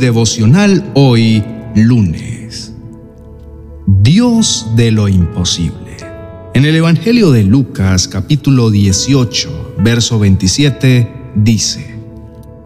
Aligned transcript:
devocional 0.00 0.90
hoy, 0.94 1.44
lunes. 1.76 2.74
Dios 3.86 4.66
de 4.74 4.90
lo 4.90 5.08
imposible. 5.08 5.96
En 6.54 6.64
el 6.64 6.74
Evangelio 6.74 7.30
de 7.30 7.44
Lucas 7.44 8.08
capítulo 8.08 8.70
18, 8.70 9.76
verso 9.84 10.18
27, 10.18 11.08
dice, 11.36 11.94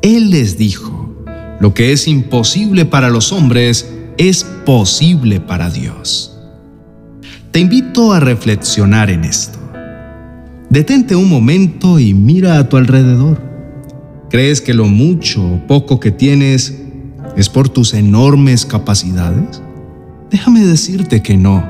Él 0.00 0.30
les 0.30 0.56
dijo, 0.56 1.14
lo 1.60 1.74
que 1.74 1.92
es 1.92 2.08
imposible 2.08 2.86
para 2.86 3.10
los 3.10 3.32
hombres 3.32 3.92
es 4.16 4.44
posible 4.64 5.40
para 5.40 5.70
Dios. 5.70 6.38
Te 7.50 7.58
invito 7.60 8.12
a 8.12 8.20
reflexionar 8.20 9.10
en 9.10 9.24
esto. 9.24 9.58
Detente 10.70 11.16
un 11.16 11.28
momento 11.28 11.98
y 11.98 12.14
mira 12.14 12.58
a 12.58 12.68
tu 12.68 12.76
alrededor. 12.76 13.42
¿Crees 14.30 14.60
que 14.60 14.72
lo 14.72 14.86
mucho 14.86 15.44
o 15.44 15.66
poco 15.66 16.00
que 16.00 16.10
tienes 16.10 16.83
es 17.36 17.48
por 17.48 17.68
tus 17.68 17.94
enormes 17.94 18.66
capacidades? 18.66 19.62
Déjame 20.30 20.60
decirte 20.60 21.22
que 21.22 21.36
no. 21.36 21.68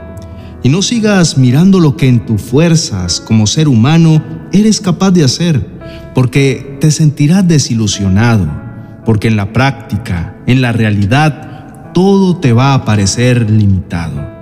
Y 0.63 0.69
no 0.71 0.81
sigas 0.81 1.37
mirando 1.37 1.81
lo 1.81 1.97
que 1.97 2.09
en 2.09 2.25
tus 2.25 2.41
fuerzas 2.41 3.21
como 3.21 3.47
ser 3.47 3.69
humano 3.69 4.23
eres 4.53 4.81
capaz 4.81 5.11
de 5.11 5.25
hacer, 5.25 5.67
porque 6.15 6.79
te 6.81 6.91
sentirás 6.91 7.47
desilusionado, 7.47 8.49
porque 9.05 9.29
en 9.29 9.37
la 9.37 9.53
práctica, 9.53 10.37
en 10.47 10.63
la 10.63 10.73
realidad, 10.73 11.93
todo 11.93 12.39
te 12.39 12.53
va 12.53 12.73
a 12.73 12.85
parecer 12.85 13.51
limitado. 13.51 14.35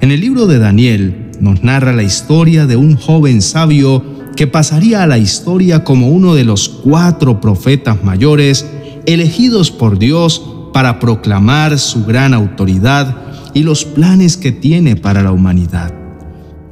En 0.00 0.10
el 0.10 0.20
libro 0.20 0.46
de 0.46 0.58
Daniel 0.58 1.30
nos 1.40 1.62
narra 1.62 1.92
la 1.92 2.02
historia 2.02 2.66
de 2.66 2.76
un 2.76 2.96
joven 2.96 3.42
sabio 3.42 4.04
que 4.36 4.46
pasaría 4.46 5.02
a 5.02 5.06
la 5.06 5.18
historia 5.18 5.84
como 5.84 6.08
uno 6.08 6.34
de 6.34 6.44
los 6.44 6.68
cuatro 6.68 7.40
profetas 7.40 8.04
mayores 8.04 8.66
elegidos 9.06 9.70
por 9.70 9.98
Dios 9.98 10.42
para 10.72 10.98
proclamar 10.98 11.78
su 11.78 12.04
gran 12.04 12.34
autoridad 12.34 13.16
y 13.54 13.62
los 13.62 13.84
planes 13.84 14.36
que 14.36 14.52
tiene 14.52 14.96
para 14.96 15.22
la 15.22 15.32
humanidad. 15.32 15.92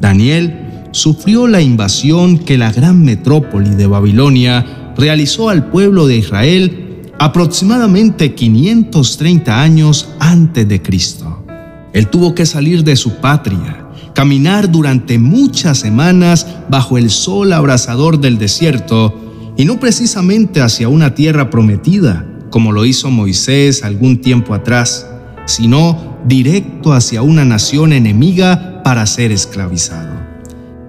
Daniel 0.01 0.89
sufrió 0.93 1.47
la 1.47 1.61
invasión 1.61 2.39
que 2.39 2.59
la 2.59 2.73
gran 2.73 3.03
metrópoli 3.03 3.71
de 3.71 3.87
Babilonia 3.87 4.93
realizó 4.97 5.49
al 5.49 5.71
pueblo 5.71 6.07
de 6.07 6.17
Israel 6.17 7.13
aproximadamente 7.19 8.35
530 8.35 9.61
años 9.61 10.09
antes 10.19 10.69
de 10.69 10.83
Cristo. 10.83 11.45
Él 11.93 12.09
tuvo 12.09 12.35
que 12.35 12.47
salir 12.47 12.85
de 12.85 12.97
su 12.97 13.17
patria, 13.17 13.89
caminar 14.15 14.71
durante 14.71 15.19
muchas 15.19 15.79
semanas 15.79 16.47
bajo 16.69 16.99
el 16.99 17.11
sol 17.11 17.53
abrasador 17.53 18.21
del 18.21 18.39
desierto 18.39 19.55
y 19.57 19.65
no 19.65 19.81
precisamente 19.81 20.61
hacia 20.61 20.89
una 20.89 21.15
tierra 21.15 21.49
prometida, 21.49 22.27
como 22.51 22.73
lo 22.73 22.85
hizo 22.85 23.11
Moisés 23.11 23.83
algún 23.83 24.21
tiempo 24.21 24.55
atrás, 24.55 25.07
sino 25.47 26.19
directo 26.27 26.93
hacia 26.93 27.23
una 27.23 27.45
nación 27.45 27.93
enemiga 27.93 28.83
para 28.83 29.07
ser 29.07 29.33
esclavizado. 29.33 30.17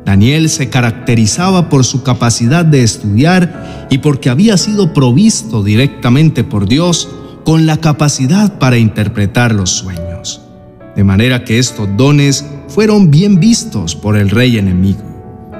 Daniel 0.05 0.49
se 0.49 0.69
caracterizaba 0.69 1.67
por 1.69 1.83
su 1.83 2.01
capacidad 2.01 2.63
de 2.63 2.81
estudiar 2.81 3.87
y 3.89 3.97
porque 3.97 4.29
había 4.29 4.57
sido 4.57 4.93
provisto 4.93 5.63
directamente 5.63 6.43
por 6.43 6.67
Dios 6.67 7.09
con 7.43 7.65
la 7.65 7.77
capacidad 7.77 8.57
para 8.57 8.77
interpretar 8.77 9.53
los 9.53 9.69
sueños. 9.69 10.41
De 10.95 11.03
manera 11.03 11.43
que 11.43 11.59
estos 11.59 11.89
dones 11.97 12.45
fueron 12.69 13.11
bien 13.11 13.39
vistos 13.39 13.95
por 13.95 14.17
el 14.17 14.29
rey 14.29 14.57
enemigo, 14.57 15.03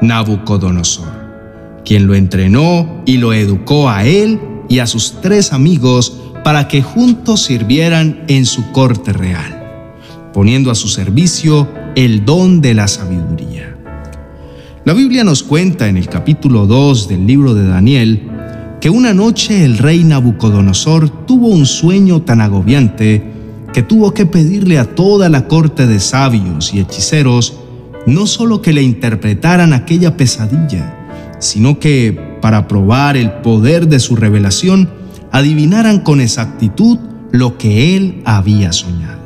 Nabucodonosor, 0.01 1.11
quien 1.83 2.07
lo 2.07 2.15
entrenó 2.15 3.03
y 3.05 3.17
lo 3.17 3.33
educó 3.33 3.89
a 3.89 4.05
él 4.05 4.39
y 4.69 4.79
a 4.79 4.87
sus 4.87 5.21
tres 5.21 5.53
amigos 5.53 6.17
para 6.43 6.67
que 6.67 6.81
juntos 6.81 7.43
sirvieran 7.43 8.23
en 8.27 8.45
su 8.45 8.71
corte 8.71 9.13
real, 9.13 9.91
poniendo 10.33 10.71
a 10.71 10.75
su 10.75 10.87
servicio 10.87 11.67
el 11.95 12.25
don 12.25 12.61
de 12.61 12.73
la 12.73 12.87
sabiduría. 12.87 13.75
La 14.85 14.93
Biblia 14.93 15.23
nos 15.23 15.43
cuenta 15.43 15.87
en 15.87 15.97
el 15.97 16.07
capítulo 16.07 16.65
2 16.65 17.09
del 17.09 17.27
libro 17.27 17.53
de 17.53 17.67
Daniel 17.67 18.29
que 18.79 18.89
una 18.89 19.13
noche 19.13 19.65
el 19.65 19.77
rey 19.77 20.03
Nabucodonosor 20.03 21.25
tuvo 21.25 21.47
un 21.47 21.65
sueño 21.65 22.21
tan 22.21 22.41
agobiante 22.41 23.23
que 23.73 23.83
tuvo 23.83 24.13
que 24.13 24.25
pedirle 24.25 24.79
a 24.79 24.95
toda 24.95 25.29
la 25.29 25.47
corte 25.47 25.87
de 25.87 25.99
sabios 25.99 26.73
y 26.73 26.79
hechiceros 26.79 27.57
no 28.07 28.25
solo 28.25 28.61
que 28.61 28.71
le 28.71 28.81
interpretaran 28.81 29.73
aquella 29.73 30.15
pesadilla, 30.15 31.35
sino 31.39 31.77
que, 31.77 32.26
para 32.47 32.69
probar 32.69 33.17
el 33.17 33.29
poder 33.41 33.89
de 33.89 33.99
su 33.99 34.15
revelación, 34.15 34.89
adivinaran 35.33 35.99
con 35.99 36.21
exactitud 36.21 36.97
lo 37.33 37.57
que 37.57 37.97
él 37.97 38.21
había 38.23 38.71
soñado. 38.71 39.19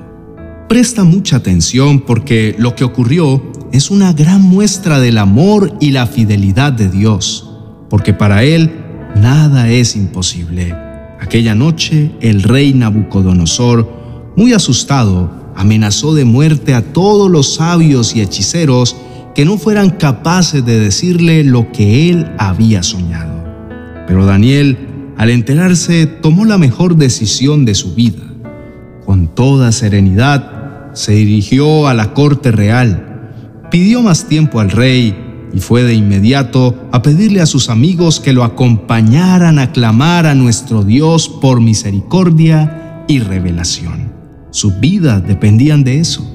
Presta 0.67 1.03
mucha 1.03 1.35
atención 1.35 1.99
porque 1.99 2.55
lo 2.57 2.75
que 2.75 2.83
ocurrió 2.83 3.43
es 3.71 3.91
una 3.91 4.11
gran 4.11 4.41
muestra 4.41 4.99
del 4.99 5.19
amor 5.19 5.71
y 5.79 5.91
la 5.91 6.07
fidelidad 6.07 6.73
de 6.73 6.89
Dios, 6.89 7.47
porque 7.91 8.11
para 8.11 8.43
él 8.43 8.71
nada 9.15 9.69
es 9.69 9.95
imposible. 9.95 10.75
Aquella 11.19 11.53
noche 11.53 12.15
el 12.21 12.41
rey 12.41 12.73
Nabucodonosor, 12.73 14.33
muy 14.35 14.53
asustado, 14.53 15.29
amenazó 15.55 16.15
de 16.15 16.25
muerte 16.25 16.73
a 16.73 16.91
todos 16.91 17.29
los 17.29 17.53
sabios 17.53 18.15
y 18.15 18.21
hechiceros 18.21 18.95
que 19.33 19.45
no 19.45 19.57
fueran 19.57 19.91
capaces 19.91 20.65
de 20.65 20.79
decirle 20.79 21.43
lo 21.43 21.71
que 21.71 22.09
él 22.09 22.31
había 22.37 22.83
soñado. 22.83 23.45
Pero 24.07 24.25
Daniel, 24.25 24.77
al 25.17 25.29
enterarse, 25.29 26.05
tomó 26.05 26.45
la 26.45 26.57
mejor 26.57 26.97
decisión 26.97 27.65
de 27.65 27.75
su 27.75 27.95
vida. 27.95 28.23
Con 29.05 29.33
toda 29.33 29.71
serenidad, 29.71 30.91
se 30.93 31.13
dirigió 31.13 31.87
a 31.87 31.93
la 31.93 32.13
corte 32.13 32.51
real, 32.51 33.31
pidió 33.71 34.01
más 34.01 34.27
tiempo 34.27 34.59
al 34.59 34.71
rey 34.71 35.15
y 35.53 35.59
fue 35.59 35.83
de 35.83 35.93
inmediato 35.93 36.89
a 36.91 37.01
pedirle 37.01 37.41
a 37.41 37.45
sus 37.45 37.69
amigos 37.69 38.19
que 38.19 38.33
lo 38.33 38.43
acompañaran 38.43 39.59
a 39.59 39.71
clamar 39.71 40.25
a 40.25 40.35
nuestro 40.35 40.83
Dios 40.83 41.29
por 41.29 41.61
misericordia 41.61 43.03
y 43.07 43.19
revelación. 43.19 44.11
Sus 44.51 44.79
vidas 44.81 45.25
dependían 45.25 45.85
de 45.85 45.99
eso, 45.99 46.29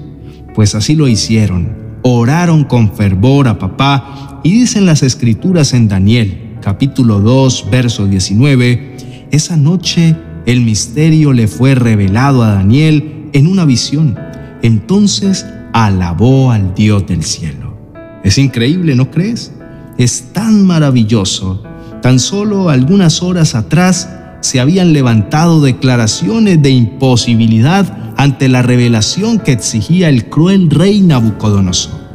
pues 0.55 0.75
así 0.75 0.95
lo 0.95 1.09
hicieron 1.09 1.86
oraron 2.09 2.63
con 2.63 2.93
fervor 2.93 3.49
a 3.49 3.59
papá 3.59 4.41
y 4.45 4.53
dicen 4.53 4.87
las 4.87 5.03
escrituras 5.03 5.75
en 5.75 5.89
Daniel, 5.89 6.57
capítulo 6.63 7.19
2, 7.19 7.67
verso 7.69 8.07
19, 8.07 9.27
esa 9.33 9.57
noche 9.57 10.15
el 10.47 10.61
misterio 10.61 11.33
le 11.33 11.49
fue 11.49 11.75
revelado 11.75 12.45
a 12.45 12.55
Daniel 12.55 13.29
en 13.33 13.49
una 13.49 13.65
visión. 13.65 14.17
Entonces 14.63 15.47
alabó 15.73 16.53
al 16.53 16.77
Dios 16.77 17.09
del 17.09 17.25
cielo. 17.25 17.77
Es 18.23 18.39
increíble, 18.39 18.95
¿no 18.95 19.11
crees? 19.11 19.53
Es 19.99 20.33
tan 20.33 20.65
maravilloso. 20.65 21.65
Tan 22.03 22.21
solo 22.21 22.69
algunas 22.69 23.21
horas 23.21 23.57
atrás 23.57 24.09
se 24.47 24.61
habían 24.61 24.93
levantado 24.93 25.61
declaraciones 25.61 26.63
de 26.63 26.71
imposibilidad 26.71 28.15
ante 28.17 28.49
la 28.49 28.63
revelación 28.63 29.39
que 29.39 29.53
exigía 29.53 30.09
el 30.09 30.29
cruel 30.29 30.71
rey 30.71 31.01
Nabucodonosor. 31.01 32.07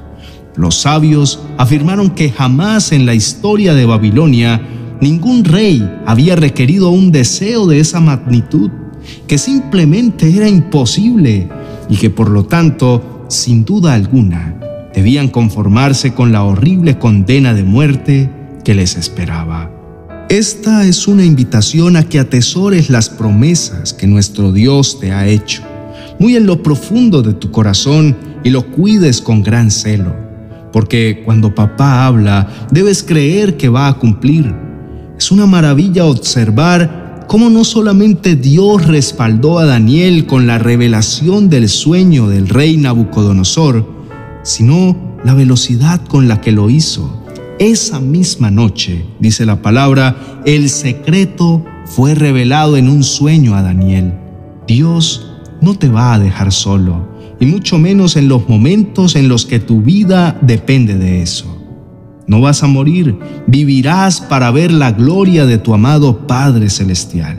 Los 0.55 0.75
sabios 0.75 1.41
afirmaron 1.57 2.11
que 2.11 2.31
jamás 2.31 2.93
en 2.93 3.05
la 3.05 3.13
historia 3.13 3.73
de 3.73 3.85
Babilonia 3.85 4.61
ningún 5.01 5.43
rey 5.43 5.87
había 6.05 6.35
requerido 6.35 6.89
un 6.89 7.11
deseo 7.11 7.67
de 7.67 7.79
esa 7.79 7.99
magnitud, 7.99 8.71
que 9.27 9.37
simplemente 9.37 10.33
era 10.33 10.47
imposible 10.47 11.49
y 11.89 11.97
que 11.97 12.09
por 12.09 12.29
lo 12.29 12.45
tanto, 12.45 13.25
sin 13.27 13.65
duda 13.65 13.93
alguna, 13.93 14.55
debían 14.93 15.27
conformarse 15.27 16.13
con 16.13 16.31
la 16.31 16.43
horrible 16.43 16.97
condena 16.97 17.53
de 17.53 17.63
muerte 17.63 18.29
que 18.63 18.73
les 18.73 18.95
esperaba. 18.95 19.80
Esta 20.31 20.85
es 20.85 21.09
una 21.09 21.25
invitación 21.25 21.97
a 21.97 22.03
que 22.03 22.17
atesores 22.17 22.89
las 22.89 23.09
promesas 23.09 23.91
que 23.91 24.07
nuestro 24.07 24.53
Dios 24.53 24.97
te 24.97 25.11
ha 25.11 25.27
hecho, 25.27 25.61
muy 26.19 26.37
en 26.37 26.45
lo 26.45 26.63
profundo 26.63 27.21
de 27.21 27.33
tu 27.33 27.51
corazón 27.51 28.15
y 28.41 28.49
lo 28.49 28.65
cuides 28.71 29.19
con 29.19 29.43
gran 29.43 29.69
celo, 29.69 30.15
porque 30.71 31.21
cuando 31.25 31.53
papá 31.53 32.05
habla 32.05 32.47
debes 32.71 33.03
creer 33.03 33.57
que 33.57 33.67
va 33.67 33.89
a 33.89 33.99
cumplir. 33.99 34.55
Es 35.17 35.33
una 35.33 35.47
maravilla 35.47 36.05
observar 36.05 37.25
cómo 37.27 37.49
no 37.49 37.65
solamente 37.65 38.37
Dios 38.37 38.87
respaldó 38.87 39.59
a 39.59 39.65
Daniel 39.65 40.27
con 40.27 40.47
la 40.47 40.59
revelación 40.59 41.49
del 41.49 41.67
sueño 41.67 42.29
del 42.29 42.47
rey 42.47 42.77
Nabucodonosor, 42.77 43.85
sino 44.43 45.17
la 45.25 45.33
velocidad 45.33 45.99
con 46.07 46.29
la 46.29 46.39
que 46.39 46.53
lo 46.53 46.69
hizo 46.69 47.20
esa 47.61 47.99
misma 47.99 48.49
noche, 48.49 49.05
dice 49.19 49.45
la 49.45 49.61
palabra, 49.61 50.41
el 50.45 50.67
secreto 50.67 51.63
fue 51.85 52.15
revelado 52.15 52.75
en 52.75 52.89
un 52.89 53.03
sueño 53.03 53.53
a 53.53 53.61
Daniel. 53.61 54.15
Dios 54.65 55.37
no 55.61 55.75
te 55.75 55.87
va 55.87 56.15
a 56.15 56.19
dejar 56.19 56.51
solo, 56.51 57.07
y 57.39 57.45
mucho 57.45 57.77
menos 57.77 58.15
en 58.15 58.29
los 58.29 58.49
momentos 58.49 59.15
en 59.15 59.27
los 59.27 59.45
que 59.45 59.59
tu 59.59 59.81
vida 59.81 60.39
depende 60.41 60.97
de 60.97 61.21
eso. 61.21 61.55
No 62.25 62.41
vas 62.41 62.63
a 62.63 62.67
morir, 62.67 63.19
vivirás 63.45 64.21
para 64.21 64.49
ver 64.49 64.71
la 64.71 64.93
gloria 64.93 65.45
de 65.45 65.59
tu 65.59 65.75
amado 65.75 66.25
Padre 66.25 66.67
Celestial. 66.67 67.37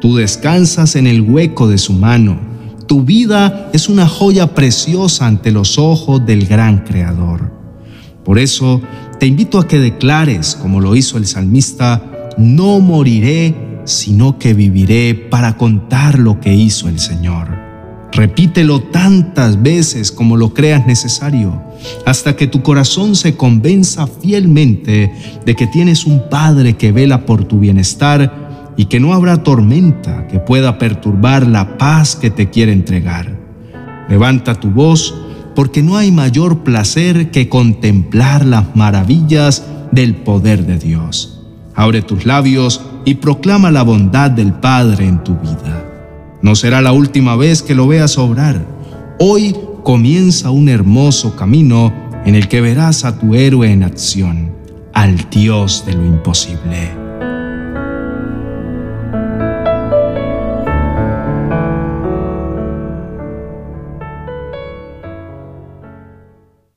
Tú 0.00 0.16
descansas 0.16 0.96
en 0.96 1.06
el 1.06 1.20
hueco 1.20 1.68
de 1.68 1.78
su 1.78 1.92
mano. 1.92 2.40
Tu 2.88 3.04
vida 3.04 3.70
es 3.72 3.88
una 3.88 4.08
joya 4.08 4.52
preciosa 4.56 5.28
ante 5.28 5.52
los 5.52 5.78
ojos 5.78 6.26
del 6.26 6.44
gran 6.46 6.78
Creador. 6.78 7.56
Por 8.24 8.38
eso 8.38 8.82
te 9.18 9.26
invito 9.26 9.58
a 9.58 9.66
que 9.66 9.78
declares, 9.78 10.56
como 10.60 10.80
lo 10.80 10.94
hizo 10.94 11.18
el 11.18 11.26
salmista, 11.26 12.02
no 12.36 12.78
moriré, 12.78 13.54
sino 13.84 14.38
que 14.38 14.54
viviré 14.54 15.14
para 15.14 15.56
contar 15.56 16.18
lo 16.18 16.40
que 16.40 16.54
hizo 16.54 16.88
el 16.88 17.00
Señor. 17.00 17.48
Repítelo 18.12 18.80
tantas 18.80 19.62
veces 19.62 20.12
como 20.12 20.36
lo 20.36 20.54
creas 20.54 20.86
necesario, 20.86 21.62
hasta 22.06 22.36
que 22.36 22.46
tu 22.46 22.62
corazón 22.62 23.16
se 23.16 23.36
convenza 23.36 24.06
fielmente 24.06 25.12
de 25.44 25.54
que 25.54 25.66
tienes 25.66 26.06
un 26.06 26.28
Padre 26.28 26.76
que 26.76 26.92
vela 26.92 27.26
por 27.26 27.44
tu 27.44 27.58
bienestar 27.58 28.72
y 28.76 28.84
que 28.84 29.00
no 29.00 29.14
habrá 29.14 29.42
tormenta 29.42 30.28
que 30.28 30.38
pueda 30.38 30.78
perturbar 30.78 31.46
la 31.46 31.76
paz 31.76 32.14
que 32.14 32.30
te 32.30 32.50
quiere 32.50 32.72
entregar. 32.72 33.36
Levanta 34.08 34.54
tu 34.54 34.70
voz, 34.70 35.14
porque 35.58 35.82
no 35.82 35.96
hay 35.96 36.12
mayor 36.12 36.62
placer 36.62 37.32
que 37.32 37.48
contemplar 37.48 38.44
las 38.44 38.76
maravillas 38.76 39.66
del 39.90 40.14
poder 40.14 40.64
de 40.64 40.78
Dios. 40.78 41.40
Abre 41.74 42.00
tus 42.00 42.26
labios 42.26 42.80
y 43.04 43.14
proclama 43.14 43.72
la 43.72 43.82
bondad 43.82 44.30
del 44.30 44.52
Padre 44.52 45.08
en 45.08 45.24
tu 45.24 45.34
vida. 45.34 45.84
No 46.42 46.54
será 46.54 46.80
la 46.80 46.92
última 46.92 47.34
vez 47.34 47.64
que 47.64 47.74
lo 47.74 47.88
veas 47.88 48.18
obrar. 48.18 48.64
Hoy 49.18 49.56
comienza 49.82 50.52
un 50.52 50.68
hermoso 50.68 51.34
camino 51.34 51.92
en 52.24 52.36
el 52.36 52.46
que 52.46 52.60
verás 52.60 53.04
a 53.04 53.18
tu 53.18 53.34
héroe 53.34 53.72
en 53.72 53.82
acción, 53.82 54.52
al 54.94 55.28
Dios 55.28 55.82
de 55.84 55.94
lo 55.94 56.06
imposible. 56.06 57.07